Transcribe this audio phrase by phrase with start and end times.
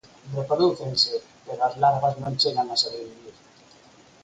[0.37, 1.11] Reprodúcense,
[1.45, 3.35] pero as larvas non chegan a sobrevivir.